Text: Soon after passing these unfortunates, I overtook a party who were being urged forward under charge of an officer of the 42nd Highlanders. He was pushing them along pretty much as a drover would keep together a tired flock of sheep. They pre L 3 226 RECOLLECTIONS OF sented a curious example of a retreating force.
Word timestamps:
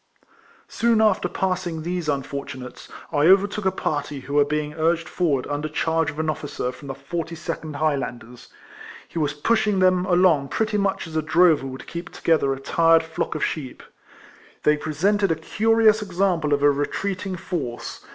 Soon 0.67 0.99
after 0.99 1.29
passing 1.29 1.83
these 1.83 2.09
unfortunates, 2.09 2.89
I 3.11 3.27
overtook 3.27 3.65
a 3.67 3.71
party 3.71 4.21
who 4.21 4.33
were 4.33 4.43
being 4.45 4.73
urged 4.73 5.07
forward 5.07 5.45
under 5.45 5.69
charge 5.69 6.09
of 6.09 6.17
an 6.17 6.27
officer 6.27 6.65
of 6.65 6.79
the 6.81 6.95
42nd 6.95 7.75
Highlanders. 7.75 8.47
He 9.07 9.19
was 9.19 9.33
pushing 9.35 9.77
them 9.77 10.07
along 10.07 10.47
pretty 10.47 10.79
much 10.79 11.05
as 11.05 11.15
a 11.15 11.21
drover 11.21 11.67
would 11.67 11.85
keep 11.85 12.09
together 12.11 12.51
a 12.51 12.59
tired 12.59 13.03
flock 13.03 13.35
of 13.35 13.45
sheep. 13.45 13.83
They 14.63 14.75
pre 14.75 14.89
L 14.91 14.95
3 14.97 15.01
226 15.01 15.01
RECOLLECTIONS 15.03 15.03
OF 15.03 15.29
sented 15.29 15.31
a 15.31 15.55
curious 15.75 16.01
example 16.01 16.51
of 16.55 16.63
a 16.63 16.71
retreating 16.71 17.35
force. 17.35 18.03